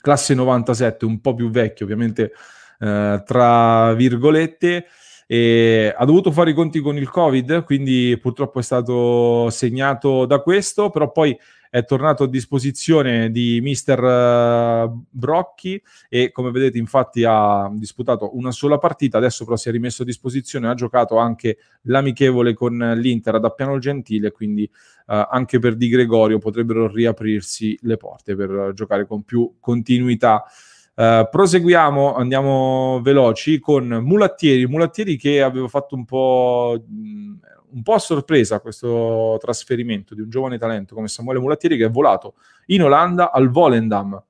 classe 0.00 0.34
97, 0.34 1.04
un 1.04 1.20
po' 1.20 1.34
più 1.34 1.50
vecchio 1.50 1.84
ovviamente, 1.84 2.32
eh, 2.78 3.22
tra 3.24 3.92
virgolette. 3.94 4.86
E 5.28 5.92
ha 5.96 6.04
dovuto 6.04 6.30
fare 6.30 6.50
i 6.50 6.54
conti 6.54 6.78
con 6.78 6.96
il 6.96 7.10
Covid, 7.10 7.64
quindi 7.64 8.16
purtroppo 8.22 8.60
è 8.60 8.62
stato 8.62 9.50
segnato 9.50 10.24
da 10.24 10.38
questo, 10.38 10.88
però 10.90 11.10
poi 11.10 11.36
è 11.70 11.84
tornato 11.84 12.24
a 12.24 12.28
disposizione 12.28 13.30
di 13.30 13.60
mister 13.62 14.02
uh, 14.02 15.04
Brocchi 15.10 15.80
e 16.08 16.30
come 16.32 16.50
vedete 16.50 16.78
infatti 16.78 17.24
ha 17.26 17.68
disputato 17.72 18.36
una 18.36 18.50
sola 18.50 18.78
partita, 18.78 19.18
adesso 19.18 19.44
però 19.44 19.56
si 19.56 19.68
è 19.68 19.72
rimesso 19.72 20.02
a 20.02 20.06
disposizione, 20.06 20.68
ha 20.68 20.74
giocato 20.74 21.16
anche 21.16 21.58
l'amichevole 21.82 22.54
con 22.54 22.76
l'Inter 22.96 23.36
ad 23.36 23.44
Appiano 23.44 23.78
Gentile, 23.78 24.30
quindi 24.30 24.62
uh, 25.06 25.26
anche 25.30 25.58
per 25.58 25.76
Di 25.76 25.88
Gregorio 25.88 26.38
potrebbero 26.38 26.88
riaprirsi 26.88 27.78
le 27.82 27.96
porte 27.96 28.34
per 28.34 28.72
giocare 28.74 29.06
con 29.06 29.22
più 29.22 29.56
continuità. 29.60 30.44
Uh, 30.96 31.28
proseguiamo, 31.30 32.14
andiamo 32.14 33.00
veloci 33.02 33.58
con 33.58 33.86
Mulattieri, 33.86 34.66
Mulattieri 34.66 35.18
che 35.18 35.42
aveva 35.42 35.68
fatto 35.68 35.94
un 35.94 36.06
po' 36.06 36.82
mh, 36.88 37.34
un 37.76 37.82
po' 37.82 37.92
a 37.92 37.98
sorpresa 37.98 38.60
questo 38.60 39.36
trasferimento 39.38 40.14
di 40.14 40.22
un 40.22 40.30
giovane 40.30 40.56
talento 40.56 40.94
come 40.94 41.08
Samuele 41.08 41.38
Mulattieri 41.38 41.76
che 41.76 41.84
è 41.84 41.90
volato 41.90 42.36
in 42.66 42.82
Olanda 42.82 43.30
al 43.30 43.50
Volendam 43.50 44.22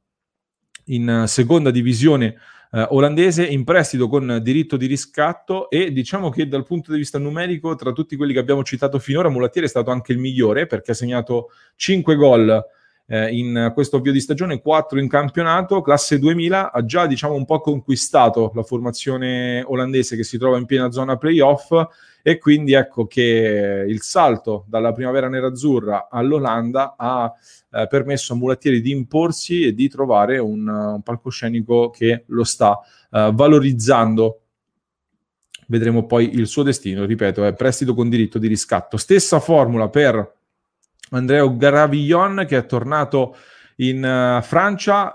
in 0.87 1.25
seconda 1.26 1.70
divisione 1.70 2.37
eh, 2.73 2.87
olandese 2.90 3.46
in 3.46 3.62
prestito 3.62 4.08
con 4.08 4.40
diritto 4.42 4.76
di 4.76 4.87
riscatto 4.87 5.70
e 5.70 5.92
diciamo 5.92 6.30
che 6.30 6.49
dal 6.49 6.64
punto 6.64 6.90
di 6.90 6.99
vista 6.99 7.18
numerico 7.18 7.76
tra 7.76 7.92
tutti 7.92 8.16
quelli 8.16 8.32
che 8.32 8.40
abbiamo 8.40 8.64
citato 8.64 8.99
finora 8.99 9.28
Mulattieri 9.28 9.68
è 9.68 9.70
stato 9.70 9.90
anche 9.90 10.12
il 10.12 10.18
migliore 10.18 10.66
perché 10.66 10.90
ha 10.90 10.94
segnato 10.94 11.50
5 11.76 12.16
gol 12.16 12.64
eh, 13.06 13.36
in 13.36 13.70
questo 13.72 13.96
avvio 13.96 14.12
di 14.12 14.20
stagione, 14.20 14.60
4 14.60 14.98
in 14.98 15.08
campionato, 15.08 15.80
classe 15.80 16.18
2000, 16.18 16.72
ha 16.72 16.84
già 16.84 17.06
diciamo 17.06 17.34
un 17.34 17.44
po' 17.44 17.60
conquistato 17.60 18.50
la 18.54 18.62
formazione 18.62 19.62
olandese 19.64 20.16
che 20.16 20.25
si 20.25 20.38
trova 20.38 20.58
in 20.58 20.66
piena 20.66 20.90
zona 20.90 21.16
playoff 21.16 21.72
e 22.22 22.38
quindi 22.38 22.72
ecco 22.72 23.06
che 23.06 23.84
il 23.86 24.02
salto 24.02 24.64
dalla 24.66 24.92
primavera 24.92 25.28
nerazzurra 25.28 26.08
all'Olanda 26.10 26.94
ha 26.96 27.32
eh, 27.70 27.86
permesso 27.88 28.32
a 28.32 28.36
Mulattieri 28.36 28.80
di 28.80 28.90
imporsi 28.90 29.62
e 29.62 29.75
di 29.75 29.88
trovare 29.88 30.38
un, 30.38 30.66
un 30.66 31.02
palcoscenico 31.02 31.90
che 31.90 32.25
lo 32.26 32.42
sta 32.42 32.80
eh, 33.12 33.30
valorizzando 33.32 34.40
vedremo 35.68 36.06
poi 36.06 36.34
il 36.34 36.46
suo 36.46 36.62
destino, 36.62 37.04
ripeto, 37.04 37.44
è 37.44 37.54
prestito 37.54 37.94
con 37.94 38.08
diritto 38.08 38.38
di 38.38 38.46
riscatto. 38.46 38.96
Stessa 38.96 39.40
formula 39.40 39.88
per 39.88 40.34
Andrea 41.10 41.46
Garavillon 41.46 42.44
che 42.48 42.58
è 42.58 42.66
tornato 42.66 43.36
in 43.76 43.98
uh, 43.98 44.42
Francia, 44.42 45.12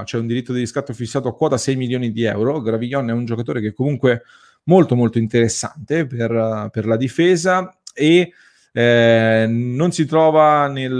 uh, 0.00 0.04
c'è 0.04 0.18
un 0.18 0.26
diritto 0.26 0.52
di 0.52 0.60
riscatto 0.60 0.92
fissato 0.92 1.28
a 1.28 1.34
quota 1.34 1.56
6 1.56 1.76
milioni 1.76 2.10
di 2.10 2.24
euro. 2.24 2.60
Gravillon 2.60 3.08
è 3.08 3.12
un 3.12 3.24
giocatore 3.24 3.60
che 3.60 3.72
comunque 3.72 4.22
molto 4.64 4.94
molto 4.96 5.18
interessante 5.18 6.06
per, 6.06 6.30
uh, 6.30 6.70
per 6.70 6.86
la 6.86 6.96
difesa 6.96 7.72
e 7.94 8.32
eh, 8.72 9.46
non 9.48 9.90
si 9.90 10.06
trova 10.06 10.68
nel, 10.68 10.92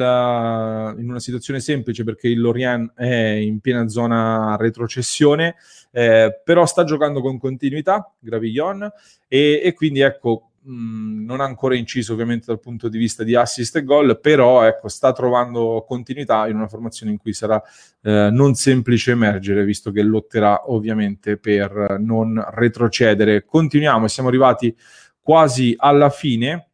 in 0.98 1.08
una 1.08 1.20
situazione 1.20 1.60
semplice 1.60 2.02
perché 2.02 2.28
il 2.28 2.40
Lorient 2.40 2.92
è 2.96 3.14
in 3.14 3.60
piena 3.60 3.88
zona 3.88 4.56
retrocessione, 4.58 5.56
eh, 5.92 6.40
però 6.44 6.66
sta 6.66 6.84
giocando 6.84 7.20
con 7.20 7.38
continuità 7.38 8.12
Gravillon 8.18 8.90
e, 9.28 9.60
e 9.62 9.72
quindi 9.74 10.00
ecco 10.00 10.49
Non 10.62 11.40
ha 11.40 11.44
ancora 11.44 11.74
inciso 11.74 12.12
ovviamente 12.12 12.44
dal 12.46 12.60
punto 12.60 12.90
di 12.90 12.98
vista 12.98 13.24
di 13.24 13.34
assist 13.34 13.76
e 13.76 13.82
gol, 13.82 14.20
però 14.20 14.62
ecco, 14.62 14.88
sta 14.88 15.10
trovando 15.12 15.84
continuità 15.88 16.46
in 16.48 16.56
una 16.56 16.68
formazione 16.68 17.12
in 17.12 17.18
cui 17.18 17.32
sarà 17.32 17.62
eh, 18.02 18.28
non 18.30 18.54
semplice 18.54 19.12
emergere, 19.12 19.64
visto 19.64 19.90
che 19.90 20.02
lotterà 20.02 20.70
ovviamente 20.70 21.38
per 21.38 21.96
non 21.98 22.44
retrocedere. 22.50 23.46
Continuiamo 23.46 24.06
siamo 24.06 24.28
arrivati 24.28 24.76
quasi 25.18 25.74
alla 25.78 26.10
fine. 26.10 26.68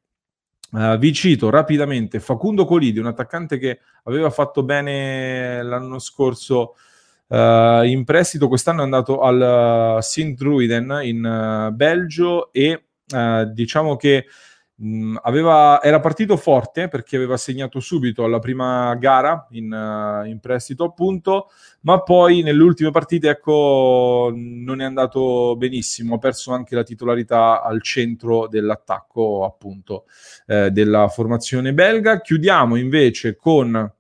Uh, 0.73 0.99
vi 0.99 1.13
cito 1.13 1.49
rapidamente 1.49 2.19
Facundo 2.19 2.65
Colidi, 2.65 2.99
un 2.99 3.07
attaccante 3.07 3.57
che 3.57 3.79
aveva 4.03 4.31
fatto 4.31 4.65
bene 4.65 5.63
l'anno 5.63 6.01
scorso 6.01 6.75
uh, 7.29 7.83
in 7.85 8.03
prestito, 8.05 8.49
quest'anno 8.49 8.81
è 8.81 8.85
andato 8.85 9.21
al 9.21 9.97
uh, 9.99 10.01
Sint 10.03 10.37
Druiden 10.37 10.99
in 11.03 11.71
Belgio 11.73 12.53
e 12.53 12.86
eh, 13.15 13.51
diciamo 13.53 13.97
che 13.97 14.27
mh, 14.77 15.17
aveva, 15.23 15.81
era 15.83 16.01
partito 16.01 16.37
forte 16.37 16.89
perché 16.89 17.17
aveva 17.17 17.37
segnato 17.37 17.81
subito 17.81 18.25
alla 18.25 18.39
prima 18.39 18.95
gara 18.97 19.47
in, 19.51 19.73
uh, 19.73 20.27
in, 20.27 20.39
prestito 20.41 20.85
appunto, 20.85 21.51
ma 21.83 22.03
poi 22.03 22.43
nelle 22.43 22.63
ultime 22.63 22.91
partite 22.91 23.31
ecco 23.31 24.33
non 24.35 24.81
è 24.81 24.85
andato 24.85 25.57
benissimo, 25.57 26.17
ha 26.17 26.19
perso 26.19 26.53
anche 26.53 26.75
la 26.75 26.83
titolarità 26.83 27.63
al 27.63 27.83
centro 27.83 28.49
dell'attacco 28.49 29.45
appunto 29.45 30.05
eh, 30.47 30.71
della 30.71 31.09
formazione 31.09 31.73
belga. 31.73 32.21
Chiudiamo 32.21 32.77
invece 32.77 33.37
con 33.37 33.95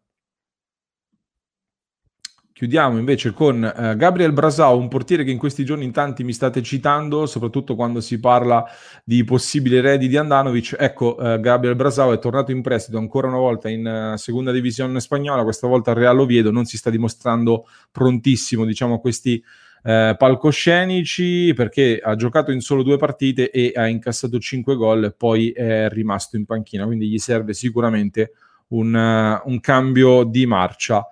Chiudiamo 2.56 2.96
invece 2.96 3.34
con 3.34 3.62
eh, 3.62 3.96
Gabriel 3.98 4.32
Brasau, 4.32 4.78
un 4.80 4.88
portiere 4.88 5.25
che 5.25 5.30
in 5.30 5.36
questi 5.36 5.62
giorni 5.62 5.84
in 5.84 5.92
tanti 5.92 6.25
mi 6.25 6.32
state 6.32 6.62
citando, 6.62 7.26
soprattutto 7.26 7.75
quando 7.75 8.00
si 8.00 8.18
parla 8.18 8.64
di 9.04 9.25
possibili 9.25 9.76
eredi 9.76 10.08
di 10.08 10.16
Andanovic. 10.16 10.75
Ecco, 10.78 11.18
eh, 11.18 11.38
Gabriel 11.38 11.76
Brasau 11.76 12.14
è 12.14 12.18
tornato 12.18 12.52
in 12.52 12.62
prestito 12.62 12.96
ancora 12.96 13.26
una 13.26 13.36
volta 13.36 13.68
in 13.68 14.12
uh, 14.14 14.16
seconda 14.16 14.52
divisione 14.52 15.00
spagnola, 15.00 15.42
questa 15.42 15.66
volta 15.66 15.90
al 15.90 15.98
Real 15.98 16.18
Oviedo, 16.18 16.50
non 16.50 16.64
si 16.64 16.78
sta 16.78 16.88
dimostrando 16.88 17.66
prontissimo, 17.92 18.64
diciamo, 18.64 18.94
a 18.94 19.00
questi 19.00 19.44
eh, 19.82 20.14
palcoscenici 20.16 21.52
perché 21.54 22.00
ha 22.02 22.14
giocato 22.16 22.52
in 22.52 22.62
solo 22.62 22.82
due 22.82 22.96
partite 22.96 23.50
e 23.50 23.72
ha 23.75 23.86
incassato 23.86 24.38
5 24.38 24.76
gol 24.76 25.14
poi 25.14 25.50
è 25.50 25.90
rimasto 25.90 26.38
in 26.38 26.46
panchina, 26.46 26.86
quindi 26.86 27.06
gli 27.06 27.18
serve 27.18 27.52
sicuramente 27.52 28.32
un, 28.68 28.94
uh, 28.94 29.46
un 29.46 29.60
cambio 29.60 30.25
di 30.25 30.46
marcia. 30.46 31.06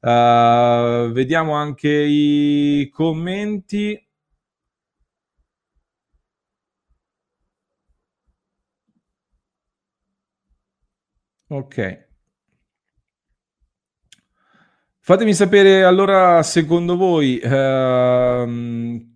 Uh, 0.00 1.10
vediamo 1.12 1.54
anche 1.54 1.88
i 1.88 2.88
commenti. 2.92 4.00
Ok. 11.50 12.06
Fatemi 15.00 15.32
sapere 15.32 15.84
allora, 15.84 16.42
secondo 16.42 16.96
voi, 16.96 17.40
uh, 17.42 19.07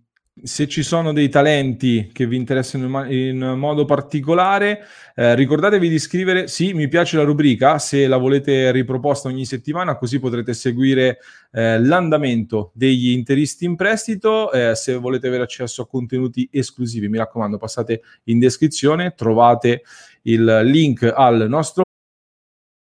se 0.43 0.67
ci 0.67 0.83
sono 0.83 1.13
dei 1.13 1.29
talenti 1.29 2.09
che 2.11 2.27
vi 2.27 2.35
interessano 2.35 3.05
in, 3.05 3.37
modo 3.57 3.85
particolare, 3.85 4.85
eh, 5.15 5.35
ricordatevi 5.35 5.87
di 5.87 5.99
scrivere 5.99 6.47
sì, 6.47 6.73
mi 6.73 6.89
piace 6.89 7.15
la 7.15 7.23
rubrica, 7.23 7.79
se 7.79 8.07
la 8.07 8.17
volete 8.17 8.71
riproposta 8.71 9.29
ogni 9.29 9.45
settimana, 9.45 9.95
così 9.95 10.19
potrete 10.19 10.53
seguire 10.53 11.19
eh, 11.51 11.79
l'andamento 11.79 12.71
degli 12.73 13.11
interisti 13.11 13.63
in 13.63 13.77
prestito. 13.77 14.51
Eh, 14.51 14.75
se 14.75 14.95
volete 14.95 15.27
avere 15.27 15.43
accesso 15.43 15.83
a 15.83 15.87
contenuti 15.87 16.47
esclusivi, 16.51 17.07
mi 17.07 17.17
raccomando, 17.17 17.57
passate 17.57 18.01
in 18.25 18.39
descrizione, 18.39 19.13
trovate 19.15 19.83
il 20.23 20.61
link 20.63 21.03
al 21.03 21.45
nostro 21.47 21.83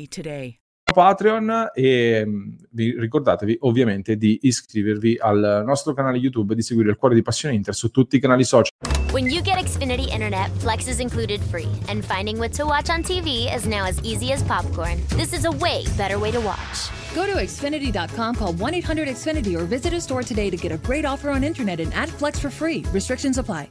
1-888-RECOVERY 0.00 0.08
today. 0.08 0.58
Patreon 0.90 1.70
e 1.72 2.24
mh, 2.24 2.56
vi 2.72 2.98
ricordatevi 2.98 3.58
ovviamente 3.60 4.16
di 4.16 4.40
iscrivervi 4.42 5.18
al 5.20 5.62
nostro 5.64 5.94
canale 5.94 6.18
YouTube 6.18 6.52
e 6.52 6.56
di 6.56 6.62
seguire 6.62 6.90
il 6.90 6.96
Cuore 6.96 7.14
di 7.14 7.22
Passione 7.22 7.54
Inter 7.54 7.74
su 7.74 7.90
tutti 7.90 8.16
i 8.16 8.18
canali 8.18 8.44
social. 8.44 8.72
When 9.12 9.26
you 9.26 9.40
get 9.42 9.58
Xfinity 9.58 10.10
Internet, 10.12 10.50
Flex 10.58 10.86
is 10.86 10.98
included 10.98 11.40
free, 11.40 11.68
and 11.88 12.04
finding 12.04 12.38
what 12.38 12.52
to 12.56 12.64
watch 12.64 12.90
on 12.90 13.02
TV 13.02 13.52
is 13.52 13.66
now 13.66 13.84
as 13.84 13.98
easy 14.02 14.32
as 14.32 14.42
popcorn. 14.42 15.00
This 15.16 15.32
is 15.32 15.44
a 15.44 15.50
way 15.50 15.84
better 15.96 16.18
way 16.18 16.30
to 16.30 16.40
watch. 16.40 16.90
Go 17.14 17.26
to 17.26 17.40
Xfinity.com, 17.40 18.34
call 18.34 18.52
1 18.52 18.74
800 18.74 19.08
Xfinity, 19.08 19.56
or 19.56 19.64
visit 19.64 19.92
a 19.92 20.00
store 20.00 20.22
today 20.22 20.50
to 20.50 20.56
get 20.56 20.72
a 20.72 20.78
great 20.78 21.04
offer 21.04 21.30
on 21.30 21.44
internet 21.44 21.80
and 21.80 21.92
add 21.94 22.08
Flex 22.08 22.38
for 22.38 22.50
free. 22.50 22.84
Restrictions 22.92 23.38
apply. 23.38 23.70